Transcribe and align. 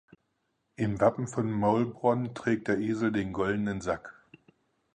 Im 0.77 0.99
Wappen 0.99 1.27
von 1.27 1.51
Maulbronn 1.51 2.33
trägt 2.33 2.69
der 2.69 2.79
Esel 2.79 3.11
den 3.11 3.33
goldenen 3.33 3.81
Sack. 3.81 4.15